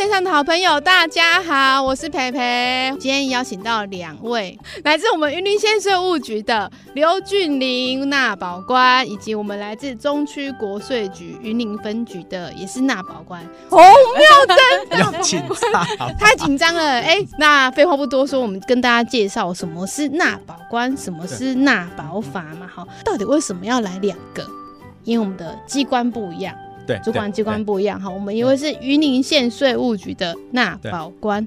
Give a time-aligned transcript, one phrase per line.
[0.00, 2.90] 线上的好朋友，大家好，我是培培。
[2.98, 14.56] 今天邀请到两位来自我们云林县税务局的刘俊林纳保官，以及我们来自中区国税局云林分局的也是纳保官洪妙
[14.88, 14.88] 珍。
[14.98, 15.86] 要紧张，
[16.16, 16.82] 太紧张了。
[16.82, 22.66] 哎、欸，那废话不多说，我们跟大家介绍什么是纳保官，什么是纳保法嘛。
[22.74, 24.46] 好，到底为什么要来两个？
[25.04, 26.56] 因为我们的机关不一样。
[26.86, 31.46] 对，主管机关不一样哈，我们因为是云林县税务局的纳保官，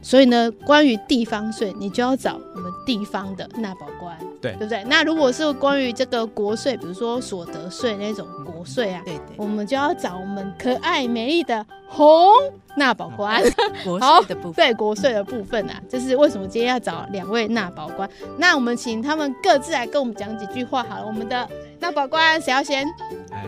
[0.00, 4.82] 所以呢，关于地方税，你就要找我们地方的纳保官，对，对不对？
[4.84, 12.30] 那如果是关于这个国税，比如说所得税那种国税啊，对对，我们就要找我们可爱美丽的红
[12.76, 13.42] 纳保官，
[13.84, 18.08] 国税的部分，对国税的部分啊，这是为什么今天要找两位纳保官？
[18.38, 21.06] 那我们请他们各自来跟我们讲几句话好了。
[21.06, 21.48] 我们的
[21.80, 22.86] 纳保官谁要先？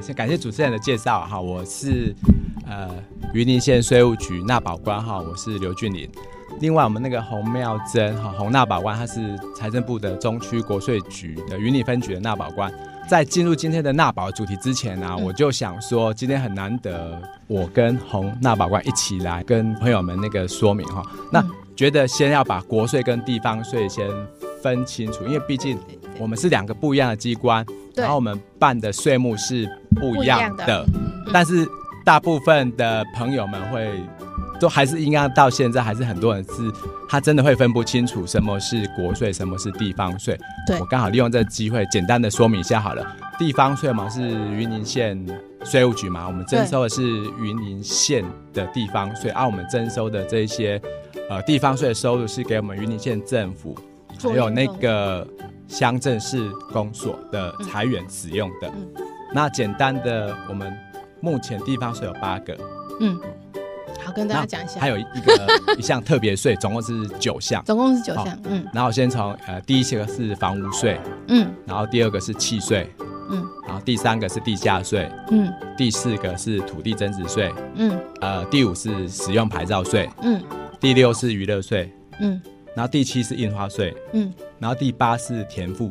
[0.00, 2.14] 先感谢主持人的介绍哈，我是
[2.68, 2.88] 呃
[3.34, 6.08] 云林县税务局纳保官哈，我是刘俊林。
[6.60, 12.72] 另外我们那个洪妙珍哈洪纳保官，他是财政部的中区国税局的云林分局的纳保官。
[13.08, 21.02] 在进入今天的纳保主题之前呢、啊，我就想说今天很难得，我跟洪纳保官一起来跟朋友们那个说明哈。
[21.32, 21.44] 那
[21.74, 24.08] 觉得先要把国税跟地方税先
[24.62, 25.78] 分清楚，因为毕竟
[26.18, 27.64] 我们是两个不一样的机关。
[27.96, 31.66] 然后我们办的税目是不一样的，的嗯、但是
[32.04, 33.90] 大部分的朋友们会
[34.60, 36.72] 都还是应该到现在还是很多人是
[37.08, 40.38] 他真的会分不清楚什么是国税，什么是地方税。
[40.66, 43.04] 对，我刚好利用这个机会简单的说明一下好了。
[43.38, 45.26] 地方税嘛是云林县
[45.64, 47.02] 税务局嘛，我们征收的是
[47.40, 50.80] 云林县的地方税，而、啊、我们征收的这些
[51.28, 53.76] 呃地方税的收入是给我们云林县政府
[54.22, 55.26] 还有那个。
[55.70, 58.68] 乡镇市公所的财源使用的，
[59.32, 60.76] 那简单的，我们
[61.20, 62.58] 目前地方税有八个，
[62.98, 63.16] 嗯，
[64.04, 72.92] 好，跟大家讲一下，还有一个一项特别税，总共是九项，总共是九项，嗯，然后先从呃第一个是房屋税，嗯，然后第二个是契税，
[73.30, 80.42] 嗯，然后第三个是地价税，嗯，第四个是土地增值税，嗯，呃，第五是使用牌照税，嗯，
[80.80, 82.42] 第六是娱乐税，嗯。
[82.74, 85.90] 然后第七是印花税，嗯，然后第八是田赋，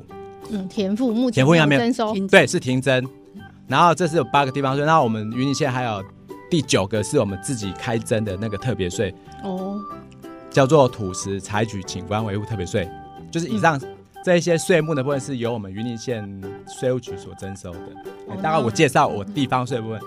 [0.50, 3.08] 嗯，田赋目前还没有征收，对，是停征。
[3.68, 6.04] 然后这是有八个地方税，那我们云林县还有
[6.50, 9.14] 第九个是我们自己开征的那个特别税，
[9.44, 9.80] 哦，
[10.50, 12.90] 叫做土石采取景观维护特别税，
[13.30, 13.80] 就是以上
[14.26, 16.28] 这一些税目的部分是由我们云林县
[16.80, 17.80] 税务局所征收的。
[18.28, 20.00] 哦，大概我介绍我地方税部分。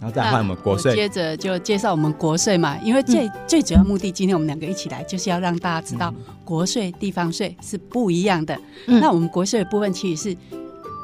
[0.00, 6.12] 然后再换我们国税，接着就介绍我们国税嘛，因为最、嗯、最主要目的，今天我们两个一起来，就是要让大家知道
[6.44, 8.58] 国税、地方税是不一样的。
[8.86, 10.36] 嗯、那我们国税的部分，其实是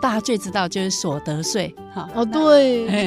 [0.00, 3.06] 大家最知道就是所得税，哈，哦对，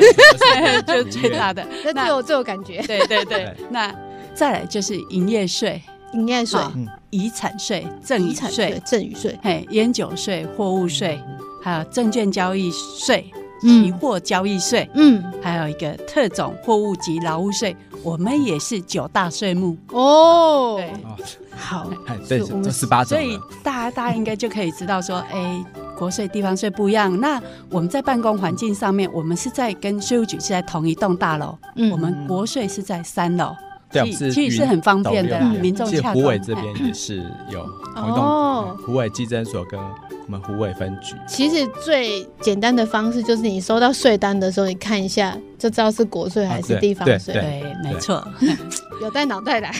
[0.81, 3.55] 就 是最大的， 那最有最有感觉，对对 对。
[3.69, 3.93] 那
[4.33, 5.81] 再来就是营业税、
[6.13, 6.59] 营业税、
[7.09, 11.19] 遗产税、赠与税、赠与税，嘿，烟酒税、货物税，
[11.61, 13.31] 还有证券交易税。
[13.61, 20.75] 期货交易税，嗯，还有一个特种货物及劳务税，我们也是九大税目哦。
[20.77, 20.93] 对，
[21.55, 21.89] 好，
[22.27, 23.17] 对，这十八种。
[23.17, 25.65] 所以大家大家应该就可以知道说，哎、欸，
[25.97, 27.19] 国税地方税不一样。
[27.19, 33.55] 那我们在办公环境上面，我们是在跟税务局是在同一栋大楼，嗯，我们国税是在三楼。
[33.91, 37.17] 对，其实是很方便的，民众其实虎尾这边也是
[37.49, 37.61] 有
[37.93, 39.77] 同一栋虎尾计征所跟
[40.25, 41.15] 我们湖尾分局。
[41.27, 47.33] 其实最简单的方式就是你收到税单的时候，你看一下就知道是国税还是地方税。
[47.33, 48.25] 对，没错，
[49.01, 49.71] 有带脑袋来。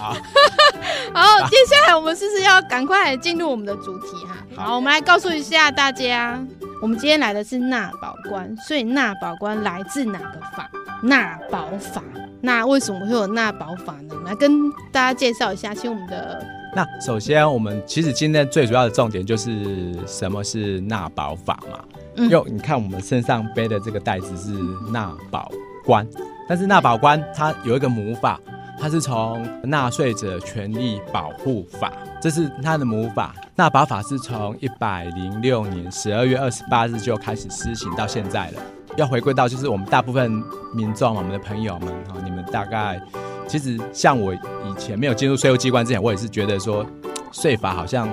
[0.00, 0.12] 好，
[1.14, 4.64] 好，接下来我们是不是要赶快进入我们的主题哈？
[4.64, 6.42] 好，我们来告诉一下大家，
[6.82, 10.68] 我们今天来的是纳保官，所以纳保官来自哪个法？
[11.02, 12.02] 纳保法。
[12.40, 14.14] 那为什么会有纳保法呢？
[14.24, 16.44] 来跟大家介绍一下，请我们的。
[16.76, 21.80] 那首先，我们其实今天最主要的重点就是什么是纳保法嘛？
[22.16, 24.52] 嗯，因为你看我们身上背的这个袋子是
[24.92, 25.50] 纳保
[25.86, 26.06] 官，
[26.46, 28.38] 但是纳保官它有一个母法，
[28.78, 31.90] 它是从纳税者权利保护法，
[32.20, 33.34] 这是它的母法。
[33.54, 38.60] 纳保法是从一百零六年十二月二十八日就开始施行到现在了。
[38.98, 40.30] 要回归到就是我们大部分
[40.74, 43.00] 民众，我们的朋友们啊，你们大概
[43.48, 44.38] 其实像我以
[44.76, 46.86] 前没有进入税务机关之前，我也是觉得说
[47.32, 48.08] 税法好像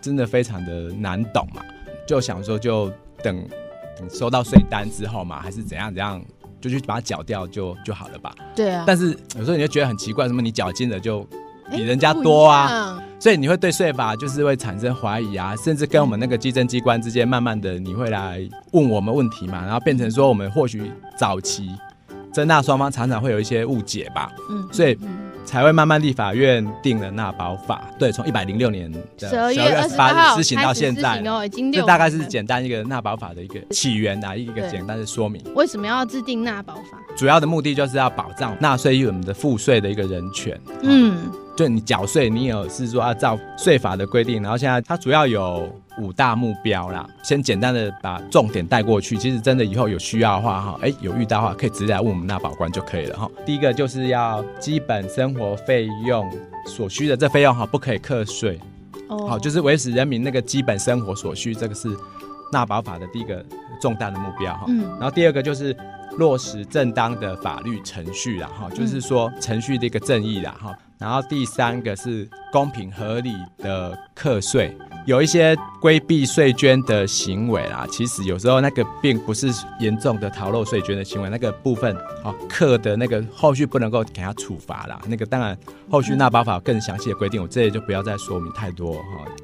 [0.00, 1.62] 真的非常的难懂嘛，
[2.06, 2.90] 就想说就
[3.22, 3.46] 等
[3.98, 6.22] 等收到税单之后嘛，还是怎样怎样，
[6.60, 8.34] 就去把它缴掉就就好了吧。
[8.54, 8.84] 对啊。
[8.86, 11.26] 但是有时候你就觉得很奇怪，什么你缴金的就
[11.70, 13.02] 比人家多啊。
[13.20, 18.40] 所以你会对税法就是会产生怀疑啊，甚至跟我们那个稽征机关之间，慢慢的你会来
[18.70, 20.88] 问我们问题嘛，然后变成说我们或许
[21.18, 21.68] 早期
[22.32, 24.96] 增纳双方常常会有一些误解吧，嗯，所以
[25.48, 35.42] 才会慢慢立法院定了纳保法，对，从一百零六年十二月二十八日施行到现在，哦，已经六，这大概是简单一个纳保法的一个起源啊，一个简单的说明。
[35.54, 36.98] 为什么要制定纳保法？
[37.16, 41.16] 主要的目的就是要保障纳税义务人的赋税的一个人权，嗯。
[41.58, 45.68] 就你缴税，你有是说要照税法的规定，然后现在它主要有
[45.98, 47.04] 五大目标啦。
[47.24, 53.28] 先简单的把重点带过去，其实真的以后有需要的话，哈，哎，有遇到的话可以直接来问我们纳保官就可以了，哈。
[53.44, 56.30] 第一个就是要基本生活费用
[56.64, 58.60] 所需的这费用哈，不可以课税，
[59.08, 61.88] 哦，好，就是维持人民那个基本生活所需，这个是
[62.52, 63.44] 纳保法的第一个
[63.80, 64.66] 重大的目标，哈。
[64.68, 65.76] 嗯，然后第二个就是。
[66.16, 70.76] 落实正当的法律程序啦，哈，就是说程序的一个正义啦，哈。
[70.98, 79.48] 然后第三个是公平合理的课税，有一些规避税捐的行为啦，其实有时候那个并不是
[79.78, 85.00] 严重的逃漏税捐的行为，那个部分哦，课的那个后续不能够给他处罚啦。
[85.06, 85.56] 那个当然
[85.88, 89.02] 后续纳保法更详细的规定，我这里就不要再说明太多哈。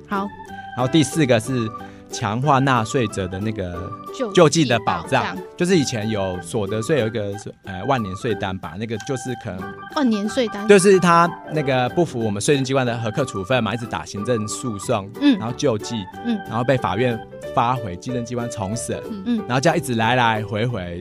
[0.08, 0.28] 好，
[0.76, 1.70] 然后第四个是。
[2.14, 3.90] 强化纳税者的那个
[4.32, 7.34] 救济的保障，就是以前有所得税有一个
[7.64, 17.18] 呃万年税单吧，那个就是可能万年税单，就是他那个不服我们税政机关的核课处分嘛，一直打行政诉讼，嗯，然后救济，嗯，然后被法院
[17.54, 21.00] 发回基政机关重审，嗯，然后这样一直来来回回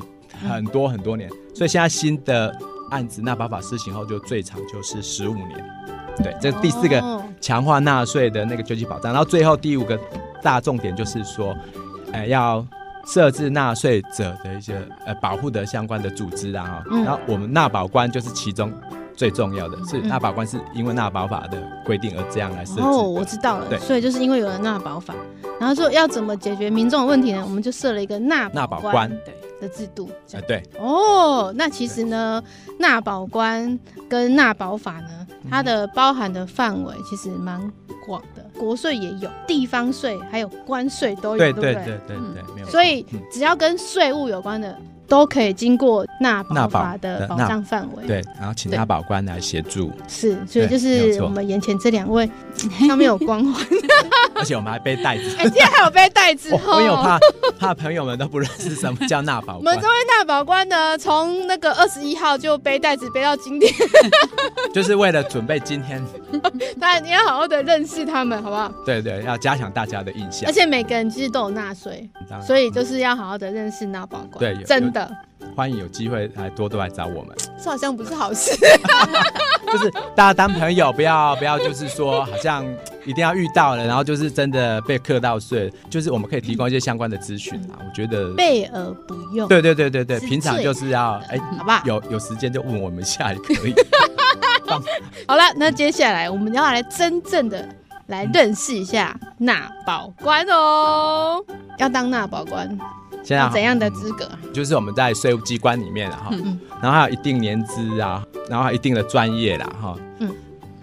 [0.49, 2.51] 很多很多年，所以现在新的
[2.89, 5.63] 案子纳保法施行后，就最长就是十五年，
[6.21, 9.97] 对，这第四个强化纳税的那个救济保障，然后最后第五个。
[10.43, 11.55] 大重点就是说，
[12.11, 12.67] 呃，要
[13.07, 14.75] 设置纳税者的一些
[15.05, 18.69] 呃保护的相关的组织啊，哈、嗯，然后我们纳保官就是其中
[19.15, 22.81] 最重要的，是纳保官是因为纳保法的规定而这样来设置。
[22.81, 25.15] 哦，我知道了，对，所以就是因为有了纳保法，
[25.61, 27.41] 然后说要怎么解决民众的问题呢？
[27.45, 29.33] 我们就设了一个纳纳保官对
[29.63, 30.09] 的制度。
[30.33, 30.61] 啊，对。
[30.77, 32.43] 哦，那其实呢，
[32.77, 33.79] 纳保官
[34.09, 37.59] 跟纳保法呢，它的包含的范围其实蛮
[38.05, 38.43] 广的。
[38.59, 42.17] 国税也有，地方税还有关税都有，对对对对对，
[42.53, 42.67] 没有。
[42.67, 44.77] 所以只要跟税务有关的，
[45.13, 48.03] 都可以经过纳保法的保障范围。
[48.07, 49.91] 对，然后请纳保官来协助。
[50.07, 52.27] 是，所以就是我们眼前这两位
[52.87, 53.63] 上面有光环，
[54.33, 55.23] 而且我们还背袋子。
[55.37, 57.19] 哎，今天还有背袋子，我有怕
[57.59, 59.57] 怕朋友们都不认识什么叫纳保官。
[59.59, 63.71] 我们这位纳保官呢，从那个二十一号就背袋子背到今天，
[64.73, 66.03] 就是为了准备今天。
[66.81, 68.73] 当然你要好好的认识他们，好不好？
[68.83, 70.49] 对对，要加强大家的印象。
[70.49, 72.09] 而且每个人其实都有纳税，
[72.41, 74.39] 所以就是要好好的认识纳保官。
[74.39, 75.02] 对，真的。
[75.55, 78.51] 欢迎有机会来多多来找我们， 这好像不是好事。
[79.71, 82.63] 就是大家当朋友，不要不要，就是说好像
[83.05, 87.79] 一定要遇到了，然后就是真的被课到税，就是我们可以提供一些相关的资讯啊。
[87.79, 89.47] 我觉得备而不用。
[89.47, 93.73] 对对对对对，平常就是要哎，好吧，有有时间就问我们一下也可以。
[95.27, 97.67] 好了，那接下来我们要来真正的
[98.07, 101.43] 来认识一下纳保官哦，
[101.79, 102.77] 要当纳保官。
[103.23, 104.29] 现在怎样的资格？
[104.53, 106.29] 就是我们在税务机关里面哈，
[106.81, 110.29] 然后还有一定年资啊，然后还有一定的专业啦哈，嗯，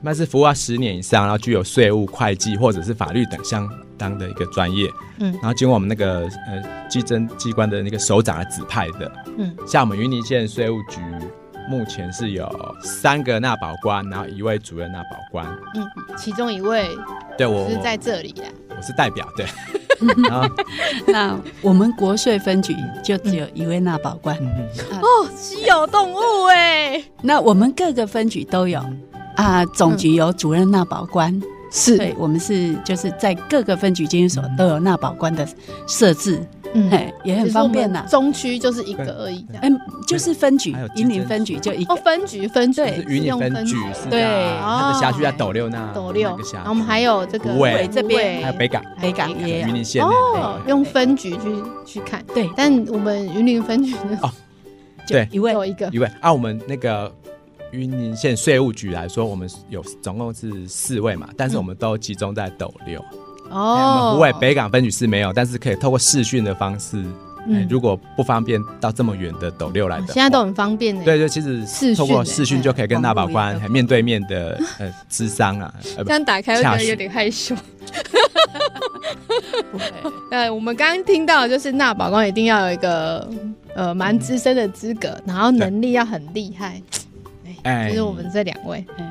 [0.01, 11.01] 那是服务十年以上，然后具有税务、会计或者是法律等相当的一个专业，嗯，然后经过我们那个呃稽征机关的那个首长来指派的，嗯，像我们云林县税务局
[11.69, 12.51] 目前是有
[12.83, 15.87] 三个纳保官，然后一位主任纳保官，嗯，
[16.17, 16.89] 其中一位
[17.37, 18.43] 对我是在这里的，
[18.81, 19.45] 我是代表对。
[21.07, 24.35] 那我们国税分局就只有一位纳保官。
[25.03, 26.19] 哦，稀有动物
[26.51, 27.05] 哎。
[27.21, 28.83] 那我们各个分局都有。
[29.37, 31.39] 啊，总局有主任纳保官，
[31.71, 35.47] 是对，我们是就是在各个分局监狱所都有纳保官的
[35.87, 36.43] 设置。
[36.73, 38.07] 嗯，也很方便呐。
[38.09, 41.95] 中区就是一个而已，嗯，就是分局，云林分局就一个。
[41.95, 43.77] 哦，分局分局是云林分局，
[44.09, 44.23] 对，
[44.61, 45.93] 它的辖区在斗六那。
[45.93, 47.89] 斗六，然后我们还有这个尾。
[47.89, 49.63] 这边，还有北港，北港也。
[49.63, 51.39] 云林县哦，用分局去
[51.85, 52.49] 去看，对。
[52.57, 54.19] 但我们云林分局呢？
[54.23, 54.31] 哦，
[55.07, 55.53] 对，一位。
[55.53, 55.89] 有一个。
[55.89, 56.09] 一位。
[56.21, 57.13] 按我们那个
[57.73, 63.05] 云林县税务局来说，我们有总共是四位嘛，但是我们都集中在斗六。
[63.51, 67.05] 哦，不会，北港分局是没有，但是可以透过视讯的方式。
[67.49, 71.03] 嗯，如果不方便到这么远的斗六来的，现在都很方便的。
[71.03, 75.73] 对对，其实透过视讯就可以跟纳宝官面对面的呃咨商啊。
[76.05, 77.57] 这样打开会觉得有点害羞。
[79.73, 79.85] 不会，
[80.31, 83.27] 呃，我们刚刚听到的就是纳宝官一定要有一个
[83.75, 86.81] 呃蛮资深的资格，然后能力要很厉害。
[87.65, 88.85] 哎，就是我们这两位。
[88.97, 89.05] 好，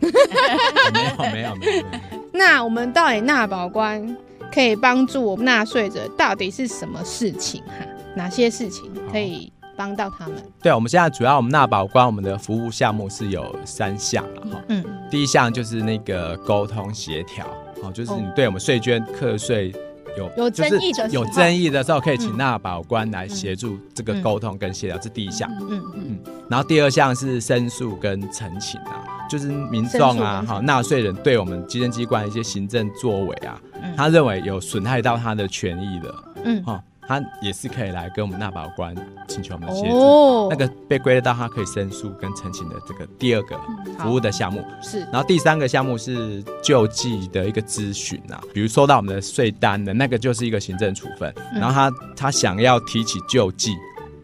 [0.00, 1.84] 没有没有没有。
[2.32, 4.16] 那我们到底纳保官
[4.52, 7.86] 可以帮助我们纳税者，到底是什么事情哈？
[8.14, 10.36] 哪些事情可以帮到他们？
[10.62, 14.62] 对，我们现在主要我们纳保官我们的服务项目是有三项了哈。
[14.68, 17.46] 嗯，第一项就是那个沟通协调，
[17.82, 19.72] 好，就是你对我们税捐课税
[20.16, 25.50] 有有争议的有争议的时候，可以请纳保官来协助这个沟通跟协调，这第一项。
[25.60, 26.18] 嗯嗯。
[26.48, 33.60] 然后第二项是申诉跟陈情啊，就是民众啊，哈，纳税人对我们基政机关一些行政作为啊，
[33.96, 36.14] 他认为有损害到他的权益的，
[36.44, 36.82] 嗯，哈。
[37.10, 38.94] 他也是可以来跟我们纳保官
[39.26, 43.58] 请求我们的协助，哦、那个被归类到他可以申诉跟陈情的这个第二个
[43.98, 44.64] 服务的项目。
[44.80, 45.00] 是。
[45.00, 53.74] 然后第三个项目是救济的一个咨询啊，比如收到我们的税单的那个就是一个行政处分，嗯、然后他他想要提起救济，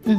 [0.05, 0.17] 嗯，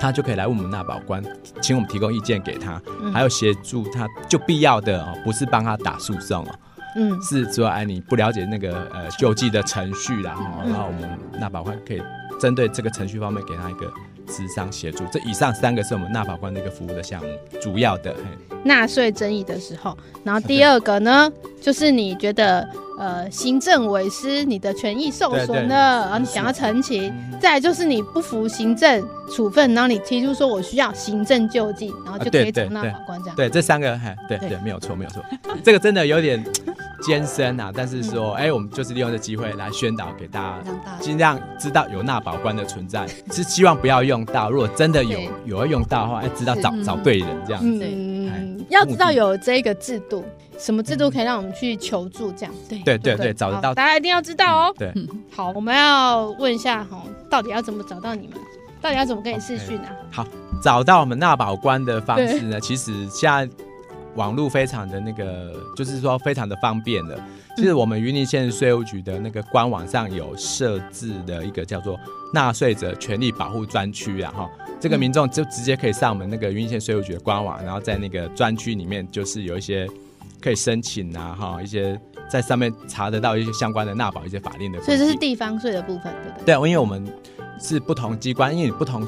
[0.00, 1.22] 他就可以来问我们纳保官，
[1.60, 6.54] 请我们提供意见给他，嗯、还有协助他就必要的哦，不是帮他打诉讼哦。
[6.98, 10.34] 嗯，是说哎，你不了解那个呃救济的程序啦，
[10.66, 11.08] 然后我们
[11.40, 12.02] 纳保官可以
[12.40, 13.90] 针对这个程序方面给他一个
[14.26, 15.04] 咨商协助。
[15.12, 17.28] 这以上三个是我们纳法官的一个服务的项目，
[17.60, 18.14] 主要的。
[18.64, 27.08] 纳税争议的时候，然后第二个呢，就是你觉得呃行政违失，你的权益受损了，然后你想要澄清；
[27.40, 33.36] 再来就是你不服行政处分，然后你提出说我需要行政救济，然后就可以找纳法官这样。
[33.36, 35.24] 对，这三个，嘿，对对，没有错，没有错。
[35.62, 36.44] 这个真的有点
[37.02, 44.50] 艰深啊，但是说，哎，我们就是利用这机会来宣导给大家，尽量知道有纳保官的存在， 是希望不要用到。
[44.50, 47.84] 如果真的有有要用到的话，哎，知道找找对人这样子。
[47.84, 50.24] 嗯，要知道有这个制度，
[50.58, 52.54] 什么制度可以让我们去求助这样？
[52.68, 54.74] 对对对对，找得到，大家一定要知道哦。
[54.76, 54.92] 对，
[55.34, 58.36] 好，我们要问一下哈，到底要怎么找到你们？
[58.80, 59.88] 到底要怎么跟你视讯呢？
[60.10, 60.26] 好，
[60.62, 62.60] 找到我们纳保官的方式呢？
[62.60, 63.48] 其实现在。
[64.14, 67.18] 网络非常的那个，就是说非常的方便的。
[67.56, 71.98] 其实我们云林县税务局的那个官网上有设置的一个叫做
[72.32, 74.50] 纳税者权利保护专区啊，哈，
[74.80, 79.88] 这个民众就直接可以上我们那个云林县税务局的官网，然后在那个专区里面，就是有一些
[80.40, 82.00] 可以申请啊，哈，一些
[82.30, 84.80] 在上面查得到一些相关的纳保一些法令的。
[84.82, 86.54] 所以这是地方税的部分，对不对？
[86.54, 87.04] 对，因为我们
[87.60, 89.06] 是不同机关，因为你不同。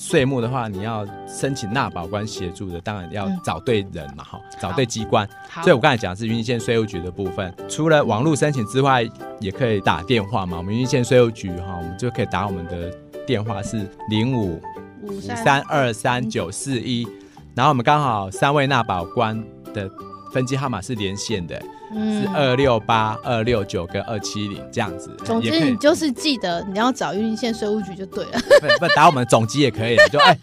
[0.00, 5.28] 税目的话，你要申请纳保官协助的，当然要找对人嘛，哈、嗯，找对机关。
[5.62, 9.06] 所以我刚才讲的是云林县税务局的部分，除了网络申请之外，
[9.40, 10.56] 也可以打电话嘛。
[10.56, 12.90] 我们云林县税务局哈，我们就可以打我们的
[13.26, 14.58] 电话是零五
[15.02, 17.06] 五三二三九四一，
[17.54, 19.38] 然后我们刚好三位纳保官
[19.74, 19.86] 的
[20.32, 21.62] 分机号码是连线的。
[21.94, 25.14] 是二六八二六九跟二七零这样子。
[25.24, 28.38] 总之你就是记得你要找玉林县税务局就对了。
[28.60, 30.36] 不不打我们总机也可以，就哎，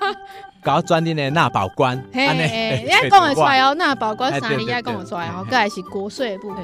[0.68, 1.98] 搞专定的纳保官。
[2.12, 2.28] 嘿，
[2.84, 5.48] 你要跟我出来哦，纳保官啥你要跟我出来哦。
[5.50, 6.58] 再来是国税的部分。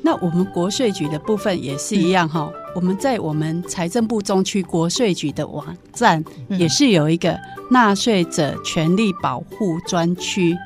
[0.00, 7.36] 那我们国税局的部分也是一样哈，我们在我们财政部中区国税局的网站也是有一个
[7.72, 10.56] 纳税者权利保护专区，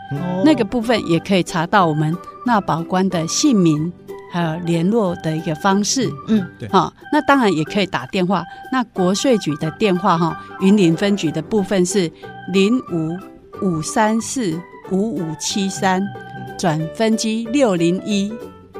[0.44, 2.14] 那个部分也可以查到我们。
[2.44, 3.92] 纳保官的姓名，
[4.32, 8.42] 还有联络的一个方式，嗯，对，好，那当然也可以打电话。
[8.72, 12.10] 那国税局的电话哈，云林分局的部分是
[12.50, 13.18] 零五
[13.60, 14.58] 五三四
[14.90, 16.02] 五五七三，
[16.58, 18.32] 转分机六零一。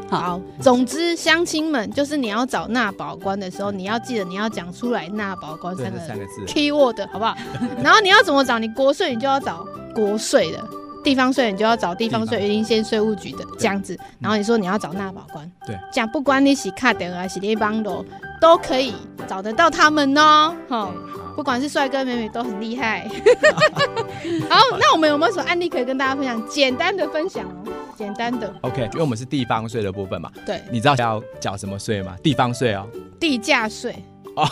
[0.09, 7.37] 好，总之乡亲们，就是你要找纳保官的时候，你要记得你要讲出来“纳保官”三个三个字 keyword，好不好？
[7.83, 8.59] 然后你要怎么找？
[8.59, 10.65] 你国税你就要找国税的。
[11.03, 18.05] 地方税你就要找地方税云林县税务局的这样子，然后你说你要找纳保官，对，这样不管你洗卡点还是立邦的，
[18.41, 18.95] 都可以
[19.29, 20.55] 找得到他们哦。
[20.69, 20.93] 好，
[21.37, 23.09] 不管是帅哥美女都很厉害。
[24.49, 26.49] 好，那我们有没有什么案例可以跟大家分享？
[26.49, 28.53] 简单的分享哦，简单的。
[28.63, 30.31] OK，因为我们是地方税的部分嘛。
[30.47, 32.17] 对，你知道要缴什么税吗？
[32.23, 32.87] 地方税哦。
[33.19, 33.95] 地价税。
[34.37, 34.49] 哦，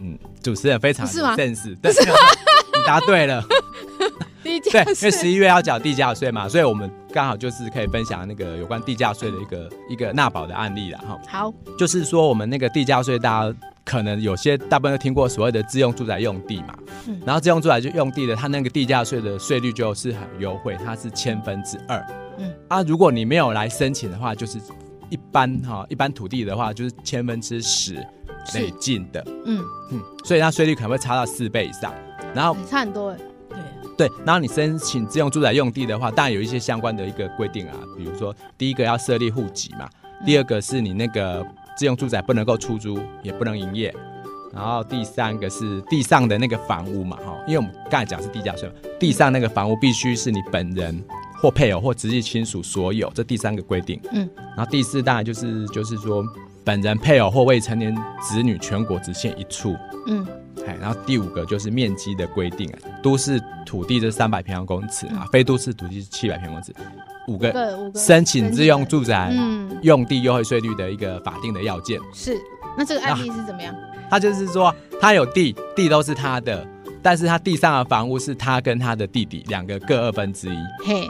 [0.00, 1.36] 嗯，主持人非常是吗？
[1.36, 3.42] 正式，对，你答对了。
[4.72, 11.20] 对，因为十一月要缴地价税嘛，所以我们刚好就是可以分享那个有关地价税的一个一个纳保的案例了哈。
[11.28, 16.74] 好，就是说我们那个地价税，大家可能有些大部分都听过所谓的自用住宅用地嘛，
[17.06, 22.02] 嗯，然后自用住宅就用地的，它那个地价税的税率就是很优惠，它是千分之二，
[22.38, 24.58] 嗯，啊，如果你没有来申请的话，就是
[25.10, 27.94] 一般哈，一般土地的话就是千分之十
[28.54, 29.62] 累进的，嗯。
[29.90, 31.92] 嗯，所以它税率可能会差到四倍以上，
[32.34, 33.18] 然后差很多哎。
[34.02, 39.88] 对，然后你申请自用住宅用地的话，当然有一些相关的一个规定啊，比如说第一个要设立户籍嘛，
[40.26, 43.94] 第二个是你那个自用住宅不能够出租，也不能营业，
[44.52, 51.00] 然后第三个是地上的那个房屋嘛，哈，因为我们刚才讲是地价税嘛，地上那个房屋必须是你本人
[51.40, 54.00] 或配偶或直系亲属所有，这第三个规定。
[54.10, 56.24] 嗯，然后第四当然就是就是说
[56.64, 59.76] 本人配偶或未成年子女全国只限一处。
[60.08, 60.26] 嗯。
[60.66, 66.74] 哎，然后第五个就是面积的规定啊，都市土地是三百平方公尺啊，非都市土地是七百平方公尺，
[67.28, 69.32] 五个申请自用住宅
[69.82, 72.00] 用地优惠税率的一个法定的要件。
[72.12, 72.40] 是，
[72.76, 73.74] 那这个案例是怎么样？
[74.10, 76.66] 他就是说，他有地，地都是他的，
[77.02, 80.58] 但是他地上的房屋是他跟他的弟弟两个各二分之一。
[80.84, 81.08] 嘿。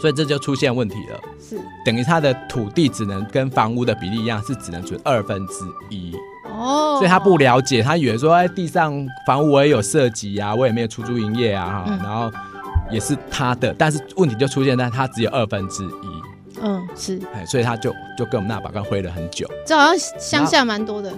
[0.00, 5.54] 所以这就出现问题了，是等于他的土地只能跟房屋的比例一样，是只能存二分之
[5.90, 6.14] 一。
[6.50, 8.92] 哦，所以他不了解，他以为说，哎，地上
[9.26, 12.30] 房屋我也有涉及啊，我也没有出租营业啊，哈、嗯，然后
[12.90, 16.58] 也是他的，但是问题就出现在他只有二分之一。
[16.60, 19.48] 嗯，是，哎，所以他就就跟我们纳保官挥了很久。
[19.64, 21.12] 这好像乡下蛮多的。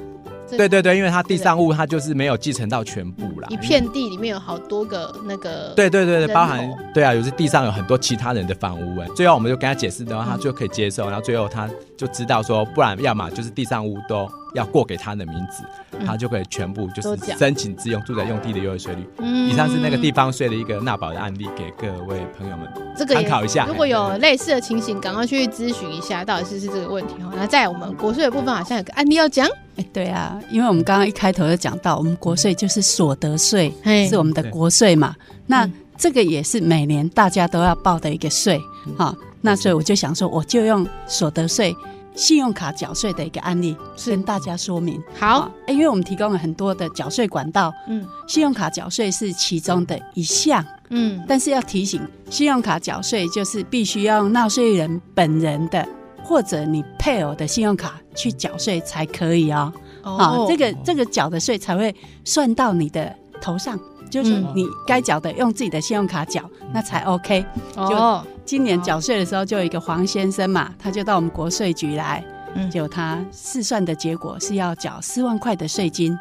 [0.56, 3.48] 对对对，因为它地上物，它就是没有继承到全部啦。
[3.50, 5.72] 一片地里面有好多个那个。
[5.76, 9.06] 对对对对，包含对啊，有些地上有很多其他人的房屋哎。
[9.16, 11.06] 最后我们就跟他解释的话，他就可以接受。
[11.06, 15.62] 然后最后他就知道说，不然要么就是地上物都要过给他的名字，
[16.04, 19.08] 他就可以全部就是申请自用住宅用地的优惠税率。
[19.18, 19.48] 嗯。
[19.48, 22.68] 以上是那个地方税的一个纳保的案例，给各位朋友们
[23.06, 23.66] 参考一下。
[23.66, 27.32] 如果有类似的情形，赶快去咨询一下，到底是不是这个问题哈。
[27.34, 29.48] 那在我们国税的部分，好像有个案例要讲。
[29.92, 33.72] 对啊，因为我们刚刚一开头就讲到，我们国税就是所得税，
[34.08, 35.14] 是我们的国税嘛。
[35.46, 38.60] 那这个也是每年大家都要报的一个税，
[38.96, 41.76] 好，那所以我就想说，我就用所得税、
[42.14, 45.02] 信用卡缴税的一个案例跟大家说明。
[45.18, 55.86] 好，因为我们提供了很多的缴税管道，嗯，信用卡缴税是其中的一项，嗯，但是要提醒，信用卡缴税就是必须要用纳税人本人的。
[56.30, 59.72] 或者你配偶的信用卡去缴税才可以哦，
[60.04, 60.38] 啊、oh.
[60.42, 61.92] 哦，这个这个缴的税才会
[62.24, 63.76] 算到你的头上，
[64.08, 67.44] 就是你该缴的用自己的信用卡缴，那才 OK。
[67.74, 72.24] 就今年缴税的时候，就有一个黄先生嘛，他就到我们国税局来，
[72.70, 76.16] 就他试算的结果是要缴四万块的税金，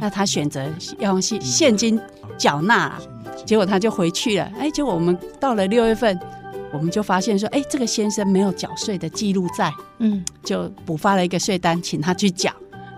[0.00, 0.64] 那他选择
[0.98, 2.00] 要用现现金
[2.38, 2.98] 缴纳，
[3.44, 4.50] 结果他就回去了。
[4.58, 6.18] 哎，结果我们到了六月份。
[6.72, 12.52] 我们就发现说，哎，这个先生没有缴税的记录在，嗯，就补发了一个税单，请他去缴。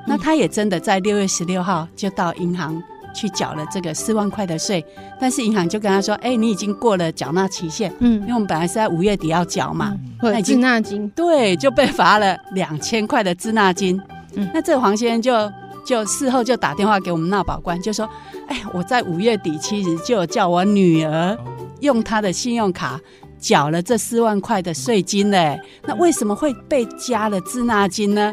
[0.06, 2.82] 那他也真的在六月十六号就到银行
[3.14, 4.84] 去缴了这个四万块的税，
[5.20, 14.00] 但是银行就跟他说，哎，你已经过了缴纳期限，嗯，因为我们本来是在五月底要缴嘛，那已经滞纳金，对，就被罚了两千块的滞纳金。
[14.34, 15.52] 嗯，那这个黄先生就
[15.86, 18.08] 就事后就打电话给我们纳保官，就说，
[18.48, 21.38] 哎，我在五月底其实就叫我女儿
[21.80, 23.00] 用她的信用卡。
[23.42, 28.32] 缴了这四万块的税金嘞，那为什么会被加了滞纳金呢？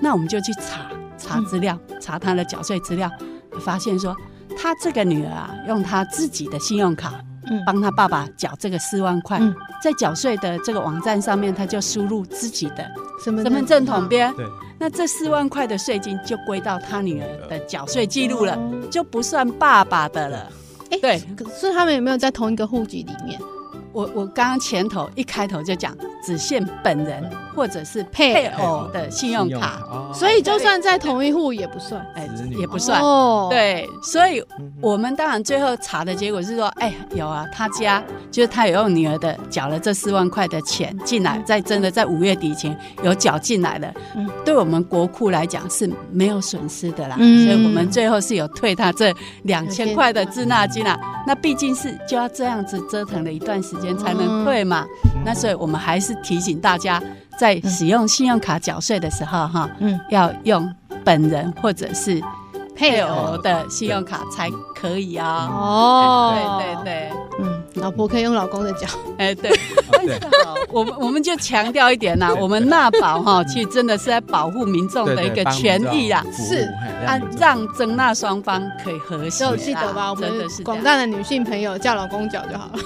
[0.00, 3.08] 那我们就去查查资料，查他的缴税资料，
[3.60, 4.14] 发现说
[4.56, 7.14] 他这个女儿啊，用他自己的信用卡，
[7.48, 12.84] 嗯，帮他爸爸缴这个四万块，嗯，在缴税的这个网站上面，他就输入自己的
[13.24, 14.44] 身份证统编，对，
[14.78, 18.58] 那这四万块的税金就归到他女儿的缴税记录了，
[18.90, 20.50] 就不算爸爸的了。
[20.90, 23.40] 哎，对，可是他们有没有在同一个户籍里面？
[23.92, 27.22] 我我刚刚前头一开头就讲，只限本人
[27.54, 29.82] 或者是配偶的信用卡，
[30.14, 33.00] 所以就算在同一户也不算，哎，也不算。
[33.00, 34.42] 哦，对，所以
[34.80, 49.12] 我们当然最后查的结果是说，哎，有啊，他家就是他有用女儿的缴了这四万块的钱进来，在真的在五月底前有缴进来的，嗯，对我们国库来讲是没有损失的啦，嗯，所以我们最后是有退他这
[49.44, 50.98] 两千块的滞纳金啦。
[51.26, 53.96] 那毕竟是就要这样子折腾了一段时间。
[53.98, 54.86] 才能退嘛？
[55.24, 57.02] 那所以我们还是提醒大家，
[57.36, 60.72] 在使用信用卡缴税的时候，哈，嗯，要用
[61.04, 62.22] 本人或者是
[62.76, 65.48] 配偶的信用卡才可以啊。
[65.50, 67.17] 哦，对对对，嗯，
[67.88, 69.50] 老婆可以用老公的脚， 哎，对。
[70.44, 76.68] 好， 我们我们就强调一点啦，我们纳保哈，其实真的是在保护民众的一个权益啊，是
[77.04, 79.56] 啊，让征纳双方可以和谐。
[79.56, 80.10] 记得吧？
[80.10, 80.30] 我们
[80.62, 82.78] 广大的女性朋友叫老公脚就好了。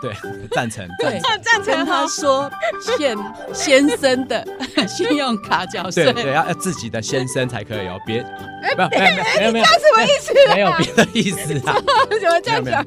[0.00, 0.12] 对，
[0.52, 0.86] 赞成。
[0.98, 1.84] 对，赞成。
[1.86, 3.18] 他说，先
[3.52, 4.46] 先生的
[4.86, 6.04] 信用卡缴税。
[6.12, 8.24] 对对，要要自己的先生才可以哦，别。
[8.62, 10.32] 没有没有没有，这什么意思？
[10.54, 11.74] 没有别的意思啊。
[12.20, 12.86] 怎么这样讲？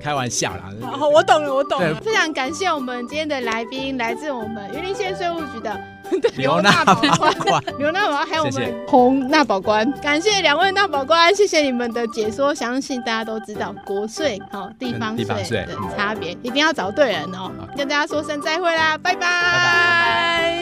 [0.00, 0.70] 开玩笑啦。
[0.82, 1.94] 好，我懂了，我懂了。
[2.00, 5.78] 非常感谢我们今天的来宾，来自我们云林县税务局的
[6.36, 9.90] 刘纳宝官， 刘纳保官，还有我们洪纳宝官。
[10.00, 12.54] 感谢两位纳宝官，谢谢你们的解说。
[12.54, 15.24] 相信大家都知道国税好地方税
[15.64, 17.50] 的差别，一定要找对人哦。
[17.76, 18.98] 跟大家说声再会啦。
[18.98, 20.53] 拜拜。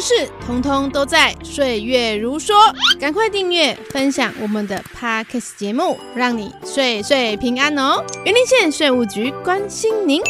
[0.00, 2.52] 事，通通都在《岁月如梭》，
[3.00, 8.04] 赶快订阅分享我们的 Podcast 节目，让你岁岁平安哦！
[8.24, 10.22] 云林县税务局关心您。